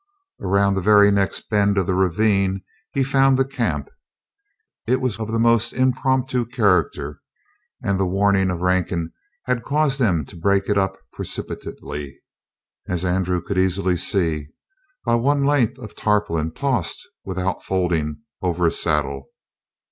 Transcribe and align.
Around 0.41 0.73
the 0.73 0.81
very 0.81 1.11
next 1.11 1.47
bend 1.51 1.77
of 1.77 1.85
the 1.85 1.93
ravine 1.93 2.61
he 2.91 3.03
found 3.03 3.37
the 3.37 3.45
camp. 3.45 3.87
It 4.87 4.99
was 4.99 5.19
of 5.19 5.31
the 5.31 5.37
most 5.37 5.73
impromptu 5.73 6.43
character, 6.47 7.21
and 7.83 7.99
the 7.99 8.07
warning 8.07 8.49
of 8.49 8.61
Rankin 8.61 9.13
had 9.43 9.61
caused 9.63 9.99
them 9.99 10.25
to 10.25 10.35
break 10.35 10.67
it 10.67 10.75
up 10.75 10.97
precipitately, 11.13 12.19
as 12.87 13.05
Andrew 13.05 13.43
could 13.43 13.59
see 13.99 14.47
by 15.05 15.13
one 15.13 15.43
length 15.45 15.77
of 15.77 15.93
tarpaulin 15.95 16.51
tossed, 16.51 17.07
without 17.23 17.61
folding, 17.61 18.21
over 18.41 18.65
a 18.65 18.71
saddle. 18.71 19.27